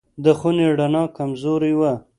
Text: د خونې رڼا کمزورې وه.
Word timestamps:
د 0.23 0.25
خونې 0.37 0.65
رڼا 0.79 1.03
کمزورې 1.17 1.73
وه. 1.79 1.93